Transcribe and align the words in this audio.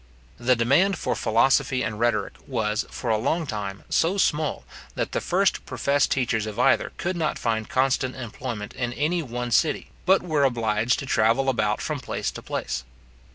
The 0.39 0.55
demand 0.55 0.97
for 0.97 1.13
philosophy 1.15 1.83
and 1.83 1.99
rhetoric 1.99 2.33
was, 2.47 2.85
for 2.89 3.11
a 3.11 3.19
long 3.19 3.45
time, 3.45 3.83
so 3.87 4.17
small, 4.17 4.65
that 4.95 5.11
the 5.11 5.21
first 5.21 5.63
professed 5.67 6.09
teachers 6.09 6.47
of 6.47 6.57
either 6.57 6.91
could 6.97 7.15
not 7.15 7.37
find 7.37 7.69
constant 7.69 8.15
employment 8.15 8.73
in 8.73 8.93
any 8.93 9.21
one 9.21 9.51
city, 9.51 9.91
but 10.07 10.23
were 10.23 10.43
obliged 10.43 10.97
to 10.97 11.05
travel 11.05 11.49
about 11.49 11.81
from 11.81 11.99
place 11.99 12.31
to 12.31 12.41
place. 12.41 12.83